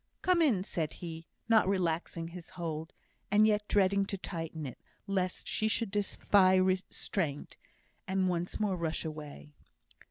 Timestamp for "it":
4.65-4.79